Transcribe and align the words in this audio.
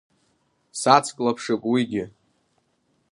Сацклаԥшып 0.79 1.61
уигьы. 1.71 2.03